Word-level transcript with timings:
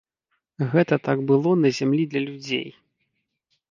Гэта 0.71 0.95
так 1.09 1.23
было 1.33 1.53
на 1.63 1.73
зямлі 1.81 2.03
для 2.15 2.21
людзей. 2.29 2.67